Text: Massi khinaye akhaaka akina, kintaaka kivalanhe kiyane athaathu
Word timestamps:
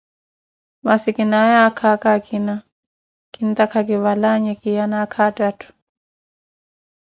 Massi 0.85 1.11
khinaye 1.15 1.55
akhaaka 1.67 2.07
akina, 2.17 2.55
kintaaka 3.33 3.79
kivalanhe 3.87 4.51
kiyane 4.61 4.97
athaathu 5.05 5.67